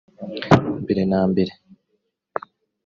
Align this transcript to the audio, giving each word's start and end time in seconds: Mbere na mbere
Mbere 0.83 1.03
na 1.11 1.21
mbere 1.29 1.51